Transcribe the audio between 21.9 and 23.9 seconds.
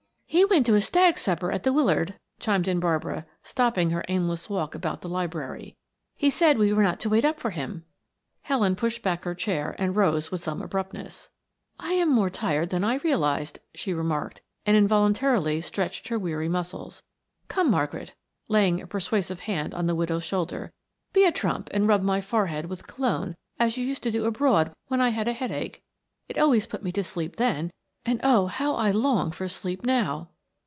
my forehead with cologne as you